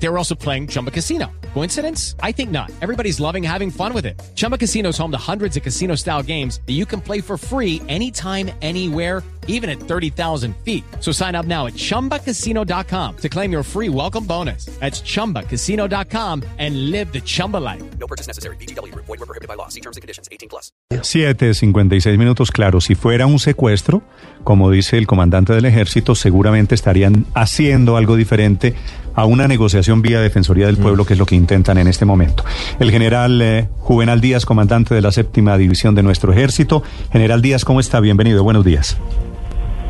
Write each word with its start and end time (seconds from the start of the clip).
They 0.00 0.08
were 0.08 0.18
also 0.18 0.34
playing 0.34 0.68
Chumba 0.68 0.90
Casino. 0.90 1.26
Coincidence? 1.54 2.14
I 2.22 2.32
think 2.32 2.50
not. 2.50 2.70
Everybody's 2.80 3.18
loving 3.20 3.42
having 3.42 3.70
fun 3.70 3.92
with 3.92 4.06
it. 4.06 4.20
Chumba 4.36 4.56
Casino 4.56 4.90
is 4.90 4.98
home 4.98 5.10
to 5.10 5.18
hundreds 5.18 5.56
of 5.56 5.62
casino 5.62 5.96
style 5.96 6.22
games 6.22 6.60
that 6.66 6.74
you 6.74 6.86
can 6.86 7.00
play 7.00 7.20
for 7.20 7.36
free 7.36 7.82
anytime, 7.88 8.50
anywhere, 8.62 9.24
even 9.48 9.68
at 9.68 9.80
30,000 9.80 10.54
feet. 10.64 10.84
So 11.00 11.10
sign 11.10 11.34
up 11.34 11.46
now 11.46 11.66
at 11.66 11.74
chumbacasino.com 11.74 13.16
to 13.16 13.28
claim 13.28 13.50
your 13.50 13.64
free 13.64 13.88
welcome 13.88 14.24
bonus. 14.24 14.66
That's 14.78 15.00
chumbacasino.com 15.00 16.44
and 16.58 16.90
live 16.90 17.12
the 17.12 17.20
Chumba 17.20 17.56
life. 17.56 17.82
No 17.98 18.06
purchase 18.06 18.28
necessary. 18.28 18.56
BGW. 18.56 18.94
Void 18.94 19.08
were 19.08 19.26
prohibited 19.26 19.48
by 19.48 19.54
law. 19.54 19.68
See 19.68 19.80
terms 19.80 19.96
and 19.96 20.02
conditions. 20.02 20.28
18 20.30 20.48
plus. 20.48 20.70
7.56 20.90 22.18
minutos, 22.18 22.50
claro, 22.50 22.80
si 22.80 22.94
fuera 22.94 23.26
un 23.26 23.38
secuestro, 23.38 24.02
como 24.44 24.70
dice 24.70 24.98
el 24.98 25.06
comandante 25.06 25.52
del 25.52 25.64
ejército, 25.64 26.14
seguramente 26.14 26.74
estarían 26.74 27.26
haciendo 27.34 27.96
algo 27.96 28.16
diferente 28.16 28.74
a 29.14 29.24
una 29.24 29.48
negociación 29.48 29.87
vía 29.96 30.20
Defensoría 30.20 30.66
del 30.66 30.76
Pueblo, 30.76 31.04
que 31.04 31.14
es 31.14 31.18
lo 31.18 31.26
que 31.26 31.34
intentan 31.34 31.78
en 31.78 31.88
este 31.88 32.04
momento. 32.04 32.44
El 32.78 32.90
general 32.90 33.40
eh, 33.42 33.68
Juvenal 33.78 34.20
Díaz, 34.20 34.46
comandante 34.46 34.94
de 34.94 35.02
la 35.02 35.12
séptima 35.12 35.56
división 35.56 35.94
de 35.94 36.02
nuestro 36.02 36.32
ejército. 36.32 36.82
General 37.10 37.42
Díaz, 37.42 37.64
¿cómo 37.64 37.80
está? 37.80 38.00
Bienvenido, 38.00 38.44
buenos 38.44 38.64
días. 38.64 38.98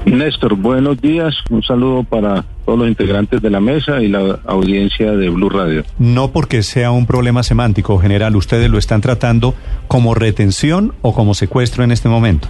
Néstor, 0.07 0.55
buenos 0.55 1.01
días. 1.01 1.35
Un 1.51 1.63
saludo 1.63 2.05
para 2.05 2.45
todos 2.65 2.79
los 2.79 2.89
integrantes 2.89 3.43
de 3.43 3.51
la 3.51 3.61
mesa 3.61 4.01
y 4.01 4.09
la 4.09 4.39
audiencia 4.47 5.13
de 5.13 5.29
Blue 5.29 5.51
Radio. 5.51 5.85
No 5.99 6.31
porque 6.31 6.63
sea 6.63 6.91
un 6.91 7.07
problema 7.07 7.43
semántico, 7.43 7.99
general, 7.99 8.37
ustedes 8.37 8.71
lo 8.71 8.79
están 8.79 9.01
tratando 9.01 9.55
como 9.87 10.15
retención 10.15 10.95
o 11.03 11.13
como 11.13 11.35
secuestro 11.35 11.85
en 11.85 11.93
este 11.93 12.09
momento. 12.09 12.49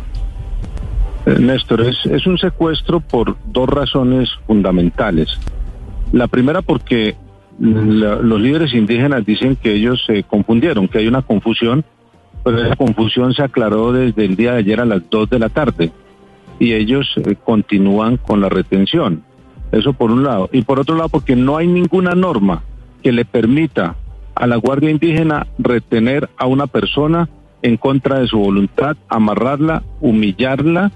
Eh, 1.27 1.37
Néstor, 1.39 1.83
es, 1.83 1.97
es 2.07 2.27
un 2.27 2.39
secuestro 2.39 3.01
por 3.01 3.37
dos 3.47 3.69
razones 3.69 4.29
fundamentales. 4.47 5.29
La 6.13 6.27
primera 6.27 6.63
porque 6.63 7.17
los 7.59 8.41
líderes 8.41 8.73
indígenas 8.73 9.27
dicen 9.27 9.57
que 9.57 9.73
ellos 9.73 10.03
se 10.07 10.23
confundieron, 10.23 10.89
que 10.89 10.99
hay 10.99 11.09
una 11.09 11.23
confusión, 11.23 11.85
pero 12.45 12.65
esa 12.65 12.77
confusión 12.77 13.35
se 13.35 13.43
aclaró 13.43 13.93
desde 13.93 14.25
el 14.25 14.37
día 14.37 14.53
de 14.53 14.59
ayer 14.59 14.81
a 14.81 14.85
las 14.85 15.09
2 15.11 15.29
de 15.31 15.39
la 15.39 15.49
tarde 15.49 15.91
y 16.59 16.73
ellos 16.73 17.13
eh, 17.17 17.35
continúan 17.43 18.17
con 18.17 18.41
la 18.41 18.49
retención. 18.49 19.23
Eso 19.73 19.93
por 19.93 20.11
un 20.11 20.25
lado. 20.25 20.49
Y 20.53 20.63
por 20.63 20.79
otro 20.79 20.97
lado 20.97 21.09
porque 21.09 21.37
no 21.37 21.57
hay 21.57 21.67
ninguna 21.67 22.15
norma 22.15 22.63
que 23.03 23.13
le 23.13 23.25
permita 23.25 23.97
a 24.35 24.47
la 24.47 24.57
Guardia 24.57 24.91
Indígena 24.91 25.47
retener 25.59 26.31
a 26.37 26.47
una 26.47 26.67
persona 26.67 27.29
en 27.63 27.77
contra 27.77 28.21
de 28.21 28.29
su 28.29 28.39
voluntad, 28.39 28.97
amarrarla, 29.09 29.83
humillarla 30.01 30.93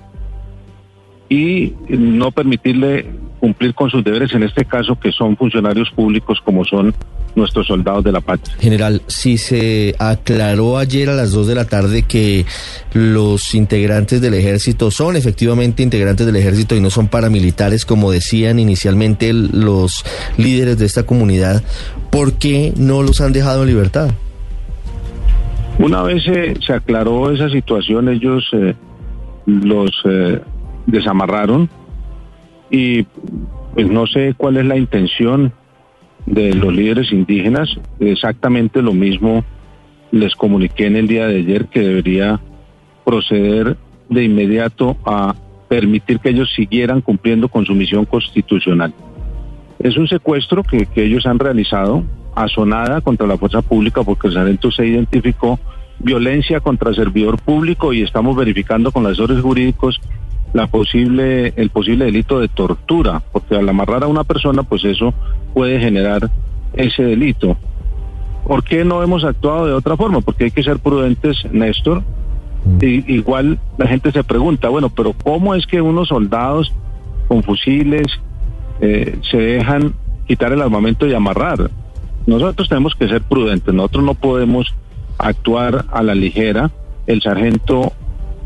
y 1.29 1.75
no 1.89 2.31
permitirle 2.31 3.07
cumplir 3.43 3.75
con 3.75 3.91
sus 3.91 4.05
deberes, 4.05 4.33
en 4.35 4.45
este 4.45 4.65
caso 4.65 4.95
que 4.95 5.11
son 5.11 5.37
funcionarios 5.37 5.91
públicos 5.91 6.39
como 6.45 6.65
son 6.65 6.95
nuestros 7.35 7.67
soldados 7.67 8.05
de 8.05 8.13
la 8.13 8.21
patria. 8.21 8.55
General, 8.61 9.03
si 9.09 9.37
se 9.37 9.97
aclaró 9.99 10.79
ayer 10.79 11.11
a 11.11 11.15
las 11.15 11.33
2 11.33 11.49
de 11.49 11.55
la 11.57 11.65
tarde 11.65 12.03
que 12.03 12.47
los 12.93 13.57
integrantes 13.57 14.21
del 14.21 14.35
ejército 14.35 14.93
son 14.93 15.17
efectivamente 15.17 15.83
integrantes 15.83 16.25
del 16.25 16.37
ejército 16.37 16.77
y 16.77 16.81
no 16.81 16.89
son 16.89 17.09
paramilitares, 17.09 17.85
como 17.85 18.13
decían 18.13 18.61
inicialmente 18.61 19.33
los 19.33 20.05
líderes 20.37 20.79
de 20.79 20.87
esta 20.87 21.03
comunidad, 21.03 21.65
¿por 22.13 22.35
qué 22.35 22.73
no 22.77 23.03
los 23.03 23.21
han 23.21 23.33
dejado 23.33 23.63
en 23.63 23.71
libertad? 23.71 24.11
Una 25.81 26.05
vez 26.05 26.23
se, 26.23 26.55
se 26.65 26.75
aclaró 26.75 27.33
esa 27.33 27.49
situación, 27.49 28.09
ellos 28.09 28.49
eh, 28.53 28.77
los 29.47 29.91
eh, 30.05 30.41
desamarraron 30.87 31.69
y 32.73 33.05
pues 33.75 33.87
no 33.89 34.07
sé 34.07 34.35
cuál 34.37 34.57
es 34.57 34.65
la 34.65 34.77
intención 34.77 35.53
de 36.27 36.55
los 36.55 36.73
líderes 36.73 37.13
indígenas. 37.13 37.69
Exactamente 38.01 38.83
lo 38.83 38.95
mismo 38.95 39.45
les 40.11 40.35
comuniqué 40.35 40.87
en 40.87 40.97
el 40.97 41.07
día 41.07 41.27
de 41.27 41.37
ayer 41.37 41.67
que 41.67 41.81
debería 41.81 42.41
proceder 43.05 43.77
de 44.09 44.25
inmediato 44.25 44.97
a 45.05 45.35
permitir 45.69 46.19
que 46.19 46.31
ellos 46.31 46.51
siguieran 46.55 47.03
cumpliendo 47.03 47.49
con 47.49 47.65
su 47.67 47.75
misión 47.75 48.05
constitucional. 48.05 48.93
Es 49.79 49.97
un 49.97 50.09
secuestro 50.09 50.63
que, 50.63 50.87
ellos 50.97 51.27
han 51.27 51.39
realizado 51.39 52.05
asonada 52.35 53.03
contra 53.03 53.27
la 53.27 53.37
fuerza 53.37 53.61
pública 53.61 54.03
porque 54.03 54.29
el 54.29 54.35
sargento 54.35 54.71
se 54.71 54.87
identificó 54.87 55.59
violencia 55.99 56.61
contra 56.61 56.95
servidor 56.95 57.39
público 57.39 57.93
y 57.93 58.03
estamos 58.03 58.35
verificando 58.35 58.93
con 58.93 59.03
los 59.03 59.13
asesores 59.13 59.43
jurídicos 59.43 60.01
la 60.53 60.67
posible 60.67 61.55
el 61.57 61.71
posible 61.71 62.05
delito 62.05 62.41
de 62.41 62.49
tortura 62.49 63.23
porque 63.33 63.57
al 63.57 63.69
amarrar 63.69 64.05
a 64.05 64.07
una 64.07 64.25
persona 64.25 64.63
pues 64.63 64.85
eso 64.85 65.15
puede 65.55 65.79
generar 65.81 66.31
ese 66.75 67.03
delito. 67.03 67.57
¿Por 68.47 68.65
qué 68.65 68.85
no 68.85 69.03
hemos 69.03 69.25
actuado 69.25 69.67
de 69.67 69.73
otra 69.73 69.97
forma? 69.97 70.21
Porque 70.21 70.45
hay 70.45 70.51
que 70.51 70.63
ser 70.63 70.79
prudentes, 70.79 71.37
Néstor. 71.53 72.03
Y, 72.81 73.13
igual 73.13 73.59
la 73.77 73.87
gente 73.87 74.13
se 74.13 74.25
pregunta, 74.25 74.69
bueno, 74.69 74.89
pero 74.89 75.13
¿cómo 75.13 75.55
es 75.55 75.67
que 75.67 75.81
unos 75.81 76.09
soldados 76.09 76.73
con 77.29 77.43
fusiles 77.43 78.07
eh, 78.81 79.19
se 79.31 79.37
dejan 79.37 79.95
quitar 80.27 80.53
el 80.53 80.63
armamento 80.63 81.07
y 81.07 81.15
amarrar? 81.15 81.71
Nosotros 82.27 82.69
tenemos 82.69 82.95
que 82.95 83.09
ser 83.09 83.23
prudentes, 83.23 83.75
nosotros 83.75 84.05
no 84.05 84.15
podemos 84.15 84.75
actuar 85.19 85.85
a 85.93 86.03
la 86.03 86.15
ligera. 86.15 86.71
El 87.07 87.21
sargento 87.21 87.93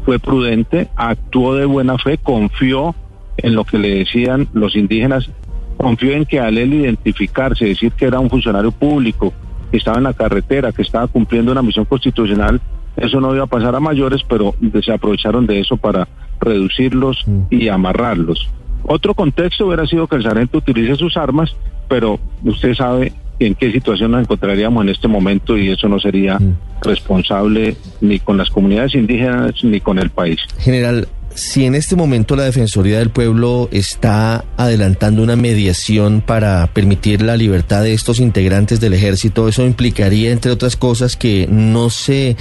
fue 0.06 0.20
prudente, 0.20 0.88
actuó 0.94 1.56
de 1.56 1.66
buena 1.66 1.98
fe, 1.98 2.16
confió 2.16 2.94
en 3.38 3.56
lo 3.56 3.64
que 3.64 3.76
le 3.76 3.96
decían 3.96 4.48
los 4.52 4.76
indígenas, 4.76 5.28
confió 5.76 6.12
en 6.12 6.24
que 6.24 6.38
al 6.38 6.56
él 6.58 6.74
identificarse, 6.74 7.64
decir 7.64 7.90
que 7.90 8.06
era 8.06 8.20
un 8.20 8.30
funcionario 8.30 8.70
público, 8.70 9.34
que 9.72 9.78
estaba 9.78 9.98
en 9.98 10.04
la 10.04 10.14
carretera, 10.14 10.70
que 10.70 10.82
estaba 10.82 11.08
cumpliendo 11.08 11.50
una 11.50 11.60
misión 11.60 11.86
constitucional, 11.86 12.60
eso 12.96 13.20
no 13.20 13.34
iba 13.34 13.44
a 13.44 13.48
pasar 13.48 13.74
a 13.74 13.80
mayores, 13.80 14.22
pero 14.28 14.54
se 14.80 14.92
aprovecharon 14.92 15.44
de 15.44 15.58
eso 15.58 15.76
para 15.76 16.06
reducirlos 16.40 17.26
y 17.50 17.66
amarrarlos. 17.66 18.48
Otro 18.84 19.12
contexto 19.12 19.66
hubiera 19.66 19.86
sido 19.86 20.06
que 20.06 20.16
el 20.16 20.22
sargento 20.22 20.58
utilice 20.58 20.94
sus 20.94 21.16
armas, 21.16 21.56
pero 21.88 22.20
usted 22.44 22.74
sabe 22.74 23.12
en 23.38 23.54
qué 23.54 23.70
situación 23.72 24.12
nos 24.12 24.22
encontraríamos 24.22 24.84
en 24.84 24.90
este 24.90 25.08
momento 25.08 25.56
y 25.56 25.70
eso 25.70 25.88
no 25.88 25.98
sería 26.00 26.38
responsable 26.82 27.76
ni 28.00 28.18
con 28.18 28.36
las 28.36 28.50
comunidades 28.50 28.94
indígenas 28.94 29.52
ni 29.62 29.80
con 29.80 29.98
el 29.98 30.10
país. 30.10 30.38
General, 30.58 31.08
si 31.36 31.66
en 31.66 31.74
este 31.74 31.96
momento 31.96 32.34
la 32.34 32.44
Defensoría 32.44 32.98
del 32.98 33.10
Pueblo 33.10 33.68
está 33.70 34.46
adelantando 34.56 35.22
una 35.22 35.36
mediación 35.36 36.22
para 36.22 36.66
permitir 36.68 37.20
la 37.20 37.36
libertad 37.36 37.82
de 37.82 37.92
estos 37.92 38.20
integrantes 38.20 38.80
del 38.80 38.94
ejército, 38.94 39.46
eso 39.46 39.62
implicaría, 39.64 40.32
entre 40.32 40.50
otras 40.50 40.76
cosas, 40.76 41.14
que 41.14 41.46
no 41.50 41.90
se 41.90 42.36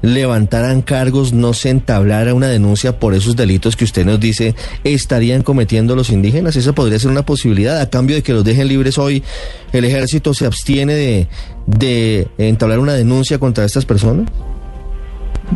levantaran 0.00 0.80
cargos, 0.80 1.32
no 1.32 1.54
se 1.54 1.70
entablara 1.70 2.34
una 2.34 2.46
denuncia 2.46 3.00
por 3.00 3.14
esos 3.14 3.34
delitos 3.34 3.74
que 3.74 3.84
usted 3.84 4.06
nos 4.06 4.20
dice 4.20 4.54
estarían 4.84 5.42
cometiendo 5.42 5.96
los 5.96 6.10
indígenas. 6.10 6.54
Esa 6.54 6.72
podría 6.72 7.00
ser 7.00 7.10
una 7.10 7.26
posibilidad. 7.26 7.80
A 7.80 7.90
cambio 7.90 8.14
de 8.14 8.22
que 8.22 8.32
los 8.32 8.44
dejen 8.44 8.68
libres 8.68 8.96
hoy, 8.96 9.24
el 9.72 9.84
ejército 9.84 10.34
se 10.34 10.46
abstiene 10.46 10.94
de, 10.94 11.28
de 11.66 12.28
entablar 12.38 12.78
una 12.78 12.92
denuncia 12.92 13.40
contra 13.40 13.64
estas 13.64 13.84
personas. 13.84 14.30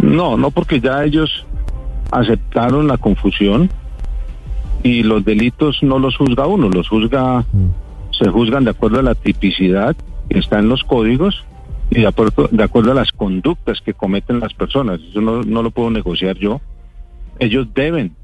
No, 0.03 0.37
no 0.37 0.51
porque 0.51 0.81
ya 0.81 1.05
ellos 1.05 1.47
aceptaron 2.11 2.87
la 2.87 2.99
confusión 2.99 3.71
y 4.83 5.03
los 5.03 5.25
delitos 5.25 5.83
no 5.83 5.99
los 5.99 6.17
juzga 6.17 6.47
uno, 6.47 6.69
los 6.69 6.89
juzga, 6.89 7.45
se 8.11 8.29
juzgan 8.31 8.65
de 8.65 8.71
acuerdo 8.71 9.01
a 9.01 9.03
la 9.03 9.15
tipicidad 9.15 9.97
que 10.29 10.39
está 10.39 10.59
en 10.59 10.69
los 10.69 10.85
códigos 10.85 11.45
y 11.91 12.01
de 12.01 12.07
acuerdo, 12.07 12.49
de 12.51 12.63
acuerdo 12.63 12.93
a 12.93 12.95
las 12.95 13.13
conductas 13.13 13.81
que 13.81 13.95
cometen 13.95 14.41
las 14.41 14.55
personas. 14.55 15.01
Eso 15.01 15.21
no, 15.21 15.43
no 15.43 15.63
lo 15.63 15.71
puedo 15.71 15.91
negociar 15.91 16.39
yo. 16.39 16.61
Ellos 17.39 17.67
deben 17.75 18.15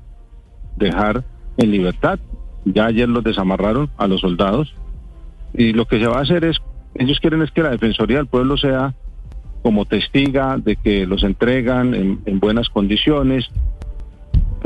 dejar 0.76 1.24
en 1.56 1.70
libertad. 1.70 2.18
Ya 2.64 2.86
ayer 2.86 3.08
los 3.08 3.24
desamarraron 3.24 3.90
a 3.96 4.06
los 4.06 4.20
soldados 4.20 4.74
y 5.54 5.72
lo 5.72 5.86
que 5.86 5.98
se 5.98 6.06
va 6.06 6.18
a 6.18 6.22
hacer 6.22 6.44
es, 6.44 6.58
ellos 6.94 7.18
quieren 7.20 7.42
es 7.42 7.50
que 7.50 7.62
la 7.62 7.70
Defensoría 7.70 8.18
del 8.18 8.26
Pueblo 8.26 8.56
sea 8.56 8.94
como 9.62 9.84
testiga 9.84 10.58
de 10.58 10.76
que 10.76 11.06
los 11.06 11.24
entregan 11.24 11.94
en, 11.94 12.20
en 12.26 12.40
buenas 12.40 12.68
condiciones, 12.68 13.48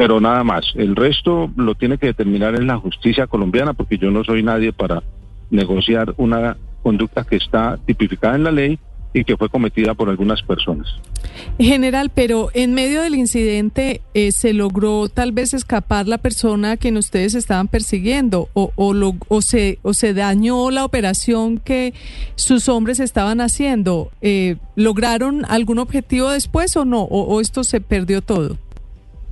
pero 0.01 0.19
nada 0.19 0.43
más. 0.45 0.65
El 0.77 0.97
resto 0.97 1.53
lo 1.57 1.75
tiene 1.75 1.99
que 1.99 2.07
determinar 2.07 2.55
en 2.55 2.67
la 2.67 2.79
justicia 2.79 3.27
colombiana, 3.27 3.75
porque 3.75 3.99
yo 3.99 4.11
no 4.11 4.25
soy 4.25 4.43
nadie 4.43 4.73
para 4.73 5.03
negociar 5.51 6.15
una 6.17 6.57
conducta 6.83 7.25
que 7.25 7.37
está 7.37 7.79
tipificada 7.85 8.35
en 8.35 8.45
la 8.45 8.51
ley 8.51 8.79
y 9.13 9.25
que 9.25 9.37
fue 9.37 9.51
cometida 9.51 9.93
por 9.93 10.09
algunas 10.09 10.41
personas. 10.41 10.89
General, 11.59 12.11
pero 12.15 12.49
en 12.55 12.73
medio 12.73 13.03
del 13.03 13.15
incidente 13.15 14.01
eh, 14.15 14.33
se 14.33 14.55
logró 14.55 15.11
tal 15.11 15.33
vez 15.33 15.53
escapar 15.53 16.09
la 16.09 16.17
persona 16.17 16.71
a 16.71 16.77
quien 16.79 16.97
ustedes 16.97 17.35
estaban 17.35 17.69
persiguiendo 17.69 18.49
o, 18.55 18.73
o, 18.77 18.95
lo, 18.95 19.17
o, 19.29 19.43
se, 19.43 19.81
o 19.83 19.93
se 19.93 20.15
dañó 20.15 20.71
la 20.71 20.87
operación 20.87 21.59
que 21.59 21.93
sus 22.37 22.71
hombres 22.71 23.01
estaban 23.01 23.43
haciendo. 23.43 24.11
Eh, 24.23 24.57
¿Lograron 24.77 25.45
algún 25.47 25.79
objetivo 25.79 26.31
después 26.31 26.75
o 26.79 26.87
no? 26.87 27.03
¿O, 27.03 27.25
o 27.25 27.43
esto 27.43 27.65
se 27.65 27.83
perdió 27.83 28.23
todo? 28.23 28.57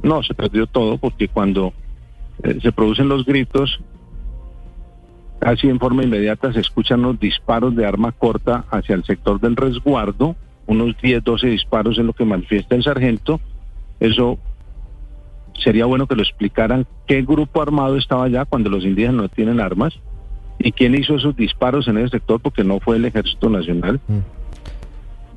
No, 0.02 0.22
se 0.22 0.34
perdió 0.34 0.66
todo 0.66 0.98
porque 0.98 1.28
cuando 1.28 1.72
eh, 2.42 2.58
se 2.62 2.72
producen 2.72 3.08
los 3.08 3.24
gritos, 3.24 3.80
casi 5.38 5.68
en 5.68 5.78
forma 5.78 6.04
inmediata 6.04 6.52
se 6.52 6.60
escuchan 6.60 7.02
los 7.02 7.18
disparos 7.18 7.74
de 7.74 7.86
arma 7.86 8.12
corta 8.12 8.64
hacia 8.70 8.94
el 8.94 9.04
sector 9.04 9.40
del 9.40 9.56
resguardo, 9.56 10.36
unos 10.66 10.96
10, 11.00 11.24
12 11.24 11.46
disparos 11.48 11.98
es 11.98 12.04
lo 12.04 12.12
que 12.12 12.24
manifiesta 12.24 12.74
el 12.74 12.84
sargento. 12.84 13.40
Eso 14.00 14.38
sería 15.54 15.86
bueno 15.86 16.06
que 16.06 16.14
lo 16.14 16.22
explicaran 16.22 16.86
qué 17.06 17.22
grupo 17.22 17.62
armado 17.62 17.96
estaba 17.96 18.24
allá 18.24 18.44
cuando 18.44 18.70
los 18.70 18.84
indígenas 18.84 19.16
no 19.16 19.28
tienen 19.28 19.60
armas 19.60 19.98
y 20.58 20.72
quién 20.72 20.94
hizo 20.94 21.16
esos 21.16 21.36
disparos 21.36 21.88
en 21.88 21.98
ese 21.98 22.10
sector 22.10 22.40
porque 22.40 22.64
no 22.64 22.80
fue 22.80 22.96
el 22.96 23.04
Ejército 23.06 23.48
Nacional. 23.48 24.00
Mm. 24.08 24.18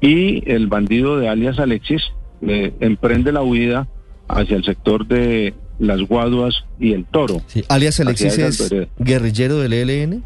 Y 0.01 0.51
el 0.51 0.67
bandido 0.67 1.17
de 1.17 1.29
alias 1.29 1.59
Alexis 1.59 2.01
eh, 2.41 2.73
emprende 2.79 3.31
la 3.31 3.43
huida 3.43 3.87
hacia 4.33 4.57
el 4.57 4.63
sector 4.63 5.07
de 5.07 5.53
las 5.79 6.01
Guaduas 6.01 6.63
y 6.79 6.93
el 6.93 7.05
Toro. 7.05 7.41
Sí, 7.47 7.63
alias 7.69 7.99
Alexis 7.99 8.37
es 8.37 8.73
guerrillero 8.99 9.57
del 9.57 9.73
ELN. 9.73 10.23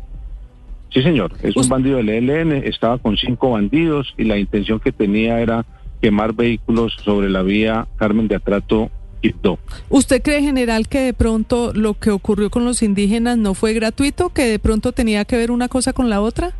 Sí, 0.91 1.01
señor, 1.01 1.33
es 1.41 1.55
un 1.55 1.67
bandido 1.67 1.97
del 1.97 2.09
ELN, 2.09 2.51
estaba 2.51 2.97
con 2.97 3.17
cinco 3.17 3.51
bandidos 3.51 4.13
y 4.17 4.23
la 4.23 4.37
intención 4.37 4.79
que 4.79 4.91
tenía 4.91 5.39
era 5.39 5.65
quemar 6.01 6.33
vehículos 6.33 6.93
sobre 7.03 7.29
la 7.29 7.41
vía 7.41 7.87
Carmen 7.97 8.27
de 8.27 8.35
Atrato 8.35 8.89
Quibdó. 9.21 9.59
¿Usted 9.89 10.21
cree, 10.21 10.41
general, 10.41 10.87
que 10.87 10.99
de 10.99 11.13
pronto 11.13 11.73
lo 11.73 11.95
que 11.95 12.11
ocurrió 12.11 12.49
con 12.49 12.63
los 12.63 12.83
indígenas 12.83 13.37
no 13.37 13.53
fue 13.53 13.73
gratuito, 13.73 14.29
que 14.29 14.43
de 14.43 14.59
pronto 14.59 14.91
tenía 14.91 15.25
que 15.25 15.37
ver 15.37 15.51
una 15.51 15.67
cosa 15.67 15.93
con 15.93 16.09
la 16.09 16.21
otra? 16.21 16.53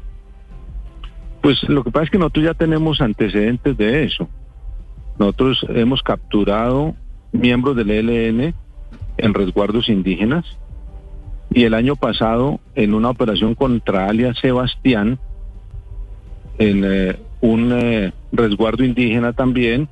Pues 1.42 1.62
lo 1.70 1.84
que 1.84 1.92
pasa 1.92 2.06
es 2.06 2.10
que 2.10 2.18
nosotros 2.18 2.46
ya 2.46 2.54
tenemos 2.56 3.02
antecedentes 3.02 3.78
de 3.78 4.04
eso. 4.06 4.28
Nosotros 5.20 5.66
hemos 5.70 6.02
capturado 6.02 6.96
miembros 7.36 7.76
del 7.76 7.92
ELN 7.92 8.54
en 9.18 9.34
resguardos 9.34 9.90
indígenas 9.90 10.46
y 11.52 11.64
el 11.64 11.74
año 11.74 11.96
pasado 11.96 12.60
en 12.76 12.94
una 12.94 13.10
operación 13.10 13.56
contra 13.56 14.08
alias 14.08 14.38
Sebastián 14.40 15.20
en 16.58 16.84
eh, 16.86 17.20
un 17.42 17.72
eh, 17.74 18.12
resguardo 18.32 18.84
indígena 18.84 19.34
también, 19.34 19.88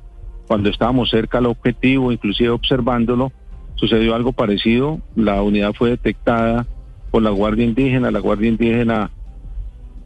cuando 0.46 0.68
estábamos 0.70 1.10
cerca 1.10 1.38
al 1.38 1.46
objetivo, 1.46 2.12
inclusive 2.12 2.50
observándolo, 2.50 3.32
sucedió 3.76 4.14
algo 4.14 4.32
parecido. 4.32 5.00
La 5.14 5.42
unidad 5.42 5.72
fue 5.72 5.90
detectada 5.90 6.66
por 7.10 7.22
la 7.22 7.30
Guardia 7.30 7.64
Indígena, 7.64 8.10
la 8.10 8.18
Guardia 8.18 8.48
Indígena 8.48 9.10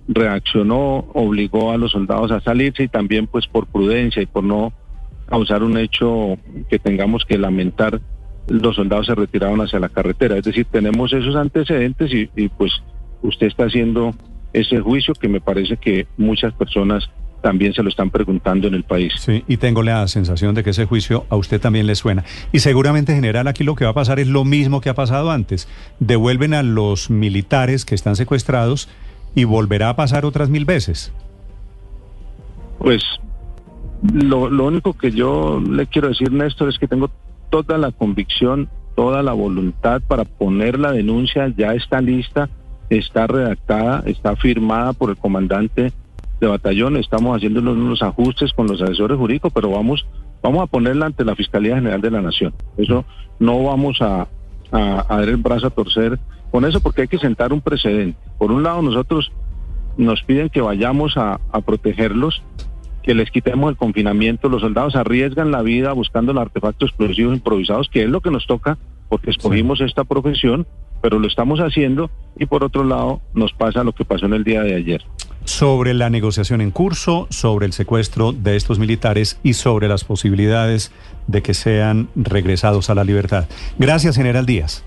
reaccionó, 0.09 1.07
obligó 1.13 1.71
a 1.71 1.77
los 1.77 1.93
soldados 1.93 2.31
a 2.31 2.41
salirse 2.41 2.85
y 2.85 2.89
también 2.89 3.27
pues 3.27 3.47
por 3.47 3.67
prudencia 3.67 4.23
y 4.23 4.27
por 4.27 4.45
no 4.45 4.73
causar 5.29 5.63
un 5.63 5.79
hecho 5.79 6.39
que 6.69 6.79
tengamos 6.79 7.25
que 7.25 7.39
lamentar, 7.39 8.01
los 8.49 8.77
soldados 8.77 9.07
se 9.07 9.15
retiraron 9.15 9.61
hacia 9.61 9.79
la 9.79 9.89
carretera. 9.89 10.37
Es 10.37 10.45
decir, 10.45 10.67
tenemos 10.71 11.13
esos 11.13 11.37
antecedentes 11.37 12.13
y, 12.13 12.31
y, 12.35 12.49
pues 12.49 12.73
usted 13.23 13.47
está 13.49 13.65
haciendo 13.65 14.15
ese 14.53 14.81
juicio 14.81 15.15
que 15.15 15.29
me 15.29 15.41
parece 15.41 15.77
que 15.77 16.07
muchas 16.17 16.55
personas 16.55 17.11
también 17.43 17.73
se 17.73 17.83
lo 17.83 17.89
están 17.89 18.11
preguntando 18.11 18.67
en 18.67 18.75
el 18.75 18.85
país. 18.85 19.13
Sí, 19.19 19.45
y 19.47 19.59
tengo 19.59 19.83
la 19.83 20.07
sensación 20.09 20.55
de 20.55 20.65
que 20.65 20.71
ese 20.71 20.87
juicio 20.87 21.27
a 21.29 21.37
usted 21.37 21.61
también 21.61 21.87
le 21.87 21.95
suena. 21.95 22.25
Y 22.53 22.61
seguramente, 22.61 23.15
general, 23.15 23.47
aquí 23.47 23.65
lo 23.65 23.75
que 23.75 23.85
va 23.85 23.93
a 23.93 23.95
pasar 23.95 24.19
es 24.19 24.27
lo 24.27 24.45
mismo 24.45 24.81
que 24.81 24.89
ha 24.89 24.95
pasado 24.95 25.31
antes. 25.31 25.69
Devuelven 26.01 26.55
a 26.55 26.63
los 26.63 27.11
militares 27.11 27.85
que 27.85 27.95
están 27.95 28.17
secuestrados 28.17 28.89
y 29.35 29.45
volverá 29.45 29.91
a 29.91 29.97
pasar 29.97 30.25
otras 30.25 30.49
mil 30.49 30.65
veces. 30.65 31.13
Pues 32.79 33.03
lo, 34.03 34.49
lo 34.49 34.67
único 34.67 34.93
que 34.93 35.11
yo 35.11 35.61
le 35.61 35.87
quiero 35.87 36.09
decir, 36.09 36.33
Néstor, 36.33 36.69
es 36.69 36.79
que 36.79 36.87
tengo 36.87 37.11
toda 37.51 37.79
la 37.79 37.91
convicción, 37.91 38.69
toda 38.95 39.23
la 39.23 39.33
voluntad 39.33 40.03
para 40.07 40.25
poner 40.25 40.79
la 40.79 40.93
denuncia, 40.93 41.53
ya 41.57 41.75
está 41.75 42.01
lista, 42.01 42.49
está 42.91 43.27
redactada, 43.27 44.03
está 44.07 44.37
firmada 44.37 44.93
por 44.93 45.11
el 45.11 45.17
comandante 45.17 45.93
de 46.41 46.47
batallón, 46.47 46.97
estamos 46.97 47.37
haciendo 47.37 47.61
unos, 47.61 48.03
ajustes 48.03 48.53
con 48.53 48.67
los 48.67 48.81
asesores 48.81 49.19
jurídicos, 49.19 49.53
pero 49.53 49.71
vamos, 49.71 50.07
vamos 50.43 50.63
a 50.63 50.67
ponerla 50.67 51.07
ante 51.07 51.25
la 51.25 51.35
Fiscalía 51.35 51.75
General 51.75 52.01
de 52.01 52.11
la 52.11 52.23
Nación. 52.23 52.55
Eso 52.77 53.05
no 53.41 53.65
vamos 53.65 54.01
a, 54.01 54.29
a, 54.71 55.05
dar 55.09 55.29
el 55.29 55.37
brazo 55.39 55.67
a 55.67 55.71
torcer 55.71 56.19
con 56.53 56.65
eso 56.65 56.81
porque 56.81 57.03
hay 57.03 57.09
que 57.09 57.19
sentar 57.19 57.53
un 57.53 57.61
precedente. 57.61 58.19
Por 58.39 58.53
un 58.53 58.63
lado, 58.63 58.83
nosotros 58.83 59.33
nos 59.97 60.23
piden 60.23 60.49
que 60.49 60.61
vayamos 60.61 61.17
a 61.17 61.39
protegerlos, 61.67 62.43
que 63.09 63.15
les 63.15 63.31
quitemos 63.31 63.71
el 63.71 63.79
confinamiento. 63.79 64.51
Los 64.51 64.61
soldados 64.61 64.95
arriesgan 64.95 65.51
la 65.51 65.63
vida 65.63 65.95
buscando 65.95 66.35
los 66.35 66.43
artefactos 66.43 66.91
explosivos 66.91 67.37
improvisados, 67.37 67.89
que 67.89 68.03
es 68.03 68.11
lo 68.11 68.21
que 68.21 68.31
nos 68.31 68.47
toca 68.47 68.77
porque 69.09 69.31
escogimos 69.31 69.81
esta 69.81 70.05
profesión, 70.05 70.67
pero 71.01 71.19
lo 71.19 71.27
estamos 71.27 71.59
haciendo. 71.61 72.11
Y 72.39 72.45
por 72.45 72.63
otro 72.65 72.85
lado, 72.85 73.23
nos 73.33 73.55
pasa 73.55 73.83
lo 73.83 73.95
que 73.95 74.05
pasó 74.05 74.27
en 74.27 74.35
el 74.35 74.45
día 74.45 74.61
de 74.61 74.75
ayer. 74.75 75.03
Sobre 75.45 75.95
la 75.95 76.11
negociación 76.11 76.61
en 76.61 76.71
curso, 76.71 77.27
sobre 77.31 77.65
el 77.65 77.73
secuestro 77.73 78.33
de 78.33 78.57
estos 78.57 78.79
militares 78.79 79.41
y 79.43 79.55
sobre 79.55 79.89
las 79.89 80.05
posibilidades 80.05 80.93
de 81.27 81.41
que 81.41 81.55
sean 81.55 82.11
regresados 82.15 82.91
a 82.91 82.95
la 82.95 83.05
libertad. 83.05 83.47
Gracias, 83.79 84.17
general 84.17 84.45
Díaz. 84.45 84.85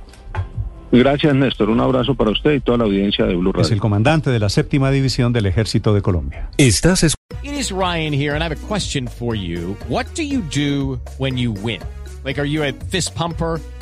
Gracias, 0.91 1.33
Néstor. 1.33 1.69
Un 1.69 1.79
abrazo 1.79 2.15
para 2.15 2.31
usted 2.31 2.53
y 2.53 2.59
toda 2.59 2.79
la 2.79 2.83
audiencia 2.83 3.25
de 3.25 3.35
Blue 3.35 3.51
Radio. 3.51 3.65
Es 3.65 3.71
el 3.71 3.79
comandante 3.79 4.29
de 4.29 4.39
la 4.39 4.49
séptima 4.49 4.91
división 4.91 5.31
del 5.31 5.45
Ejército 5.45 5.93
de 5.93 6.01
Colombia. 6.01 6.49
Estás 6.57 7.03
es- 7.03 7.15
It 7.43 7.53
is 7.53 7.71
Ryan 7.71 8.13
here, 8.13 8.31
and 8.31 8.41
I 8.41 8.43
have 8.45 8.53
a 8.53 8.67
question 8.67 9.07
for 9.07 9.35
you. 9.35 9.75
What 9.87 10.07
do 10.15 10.21
you 10.21 10.41
do 10.53 10.99
when 11.17 11.37
you 11.37 11.53
win? 11.63 11.79
Like, 12.25 12.39
are 12.39 12.47
you 12.49 12.63
a 12.63 12.73
fist 12.89 13.15
pumper? 13.15 13.59